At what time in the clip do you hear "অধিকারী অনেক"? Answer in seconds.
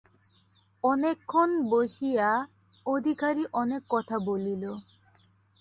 2.85-3.81